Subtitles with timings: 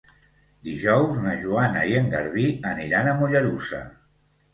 [0.67, 3.83] Dijous na Joana i en Garbí aniran a Mollerussa.